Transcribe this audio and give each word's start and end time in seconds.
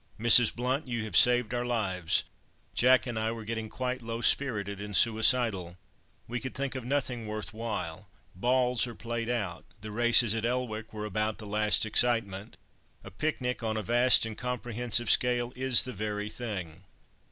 "Mrs. 0.19 0.55
Blount, 0.55 0.87
you 0.87 1.03
have 1.03 1.15
saved 1.15 1.53
our 1.53 1.63
lives. 1.63 2.23
Jack 2.73 3.05
and 3.05 3.19
I 3.19 3.31
were 3.31 3.45
getting 3.45 3.69
quite 3.69 4.01
low 4.01 4.19
spirited 4.21 4.81
and 4.81 4.97
suicidal. 4.97 5.77
We 6.27 6.39
could 6.39 6.55
think 6.55 6.73
of 6.73 6.83
nothing 6.83 7.27
worth 7.27 7.53
while. 7.53 8.09
Balls 8.33 8.87
are 8.87 8.95
played 8.95 9.29
out. 9.29 9.63
The 9.81 9.91
races 9.91 10.33
at 10.33 10.43
Elwick 10.43 10.91
were 10.91 11.05
about 11.05 11.37
the 11.37 11.45
last 11.45 11.85
excitement. 11.85 12.57
A 13.03 13.11
picnic 13.11 13.61
on 13.61 13.77
a 13.77 13.83
vast 13.83 14.25
and 14.25 14.35
comprehensive 14.35 15.07
scale 15.11 15.53
is 15.55 15.83
the 15.83 15.93
very 15.93 16.31
thing. 16.31 16.83